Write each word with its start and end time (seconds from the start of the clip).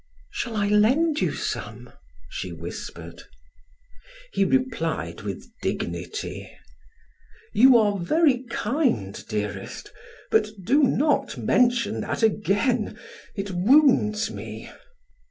"Shall 0.31 0.55
I 0.57 0.67
lend 0.67 1.21
you 1.21 1.31
some?" 1.31 1.91
she 2.27 2.51
whispered. 2.51 3.21
He 4.33 4.43
replied 4.43 5.21
with 5.21 5.45
dignity: 5.61 6.49
"You 7.53 7.77
are 7.77 7.99
very 7.99 8.41
kind, 8.49 9.23
dearest; 9.27 9.91
but 10.31 10.47
do 10.63 10.81
not 10.81 11.37
mention 11.37 12.01
that 12.01 12.23
again; 12.23 12.97
it 13.35 13.51
wounds 13.51 14.31
me." 14.31 14.71